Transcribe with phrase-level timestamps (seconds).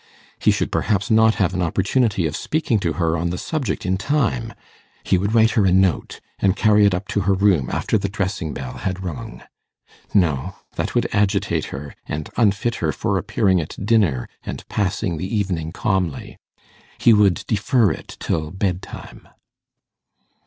[0.39, 3.97] He should perhaps not have an opportunity of speaking to her on the subject in
[3.99, 4.55] time;
[5.03, 8.09] he would write her a note, and carry it up to her room after the
[8.09, 9.43] dressing bell had rung.
[10.11, 15.35] No; that would agitate her, and unfit her for appearing at dinner, and passing the
[15.35, 16.39] evening calmly.
[16.97, 19.27] He would defer it till bed time.